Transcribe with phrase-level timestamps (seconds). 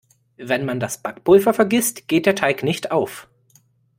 [0.37, 3.29] Wenn man das Backpulver vergisst, geht der Teig nicht auf.